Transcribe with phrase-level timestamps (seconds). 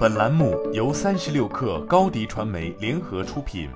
[0.00, 3.68] 本栏目由三十六氪高低传媒联合出品。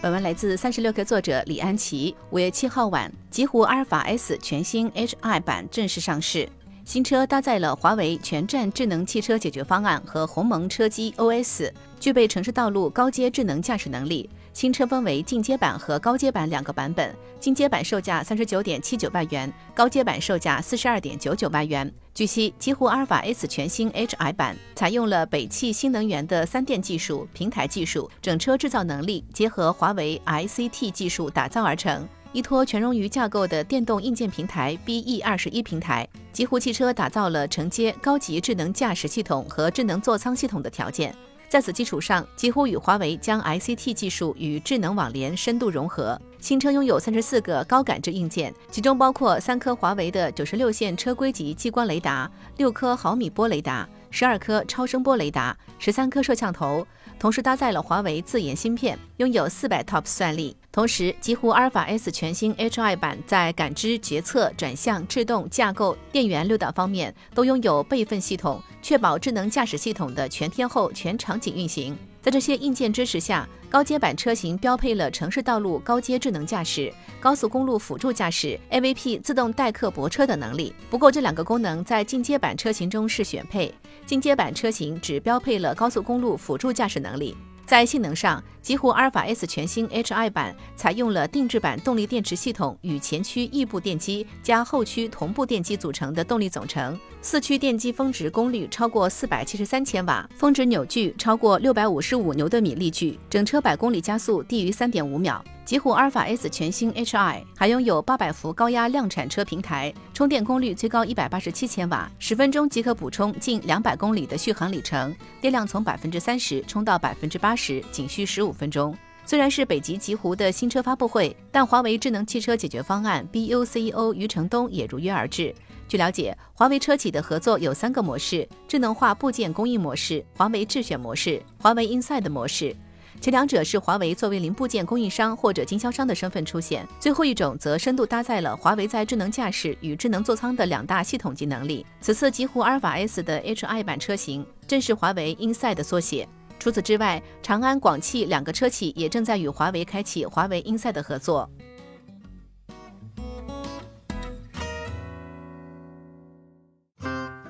[0.00, 2.14] 本文来自三十六氪作者李安琪。
[2.30, 6.48] 五月七号晚，极狐阿尔法 S 全新 HI 版正式上市。
[6.84, 14.30] 新车搭载了华为全站智能汽车解决方案和鸿蒙车机 OS，具备城市道路高阶智能驾驶能力。
[14.52, 21.90] 新车分为进阶版和高阶版两个版本，进阶版售价三十九点七九万元，高阶版售价四十二点九九万元。
[22.14, 41.14] 据悉，极狐阿尔法 S 全新 HI 版采用了北汽新能源的三电技术、平台技术、整车制造能力，结合华为 ICT 技术打造而成，依托全融于架构的电动硬件平台 BE 二十一平台，极狐汽车打造了承接高级智能驾驶系统和智能座舱系统的条件。
[41.52, 46.18] 在此基础上，几乎与华为将 ICT 技术与智能网联深度融合。
[46.40, 56.86] 新车拥有三十四个高感知硬件，其中包括三颗华为的九十六线车规级激光雷达、六颗毫米波雷达、十二颗超声波雷达、十三颗摄像头，
[57.18, 60.56] 同时搭载了华为自研芯片，拥有四百 TOPS 算力。
[60.72, 71.96] 同时，极狐阿尔法 S 全新 HI 版在感知、决策、转向、制动、架构、电源六档方面都拥有备份系统，确保智能驾驶系统的全天候、全场景运行。
[72.20, 80.74] 在这些硬件支持下，高阶版车型标配了城市道路高阶智能驾驶、高速公路辅助驾驶、AVP 自动代客泊车等能力。
[80.90, 87.36] 不过，这两个功能在进阶版车型中是选配，进阶版车型只标配了高速公路辅助驾驶能力。
[87.64, 105.42] 在性能上，极狐阿尔法 S 全新 HI 版采用了定制版动力电池系统与前驱异步电机加后驱同步电机组成的动力总成，四驱电机峰值功率超过四百七十三千瓦，峰值扭矩超过六百五十五牛顿米力矩，整车百公里加速低于三点五秒。
[105.64, 118.94] 极狐阿尔法 S 全新 HI 还拥有八百伏高压量产车平台，充电功率最高一百八十七千瓦，十分钟即可补充近两百公里的续航里程，电量从百分之三十充到百分之八十仅需十五分钟。
[119.24, 125.54] 虽然是北极极狐的新车发布会，但华为智能汽车解决方案 BU CEO 余承东也如约而至。
[125.86, 132.74] 据了解，华为车企的合作有三个模式：智能化部件供应模式、华为智选模式、华为 Inside 模式。
[133.20, 141.86] 前两者是华为作为零部件供应商或者经销商的身份出现，最后一种则深度搭载了华为在智能驾驶与智能座舱的两大系统级能力。
[142.00, 146.28] 此次极狐阿尔法 S 的 HI 版车型正是华为 Inside 的缩写。
[146.58, 151.48] 除此之外，长安、广汽两个车企也正在与华为开启华为 Inside 的合作。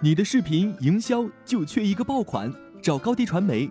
[0.01, 2.53] 你的视频营销就缺一个爆款，
[2.83, 3.71] 找高低传媒。